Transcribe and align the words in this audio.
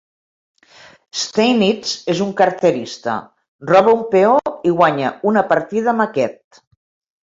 Steinitz 1.23 1.91
és 2.15 2.23
un 2.27 2.33
carterista, 2.41 3.19
roba 3.75 3.97
un 4.01 4.05
peó 4.17 4.35
i 4.73 4.77
guanya 4.83 5.17
una 5.35 5.49
partida 5.57 5.97
amb 5.97 6.11
aquest. 6.13 6.65